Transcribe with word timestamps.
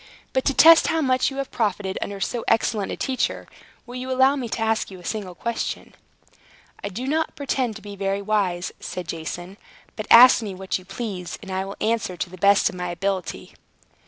But 0.33 0.45
to 0.45 0.53
test 0.55 0.87
how 0.87 0.99
much 1.01 1.29
you 1.29 1.37
have 1.37 1.51
profited 1.51 1.99
under 2.01 2.19
so 2.19 2.43
excellent 2.47 2.91
a 2.91 2.95
teacher, 2.97 3.47
will 3.85 3.93
you 3.97 4.09
allow 4.11 4.35
me 4.35 4.49
to 4.49 4.59
ask 4.59 4.89
you 4.89 4.99
a 4.99 5.05
single 5.05 5.35
question?" 5.35 5.93
"I 6.83 6.89
do 6.89 7.05
not 7.05 7.35
pretend 7.35 7.75
to 7.75 7.83
be 7.83 7.95
very 7.95 8.19
wise," 8.23 8.71
said 8.79 9.07
Jason. 9.07 9.57
"But 9.95 10.07
ask 10.09 10.41
me 10.41 10.55
what 10.55 10.79
you 10.79 10.85
please, 10.85 11.37
and 11.43 11.51
I 11.51 11.65
will 11.65 11.77
answer 11.79 12.17
to 12.17 12.29
the 12.31 12.37
best 12.37 12.67
of 12.67 12.73
my 12.73 12.89
ability." 12.89 13.53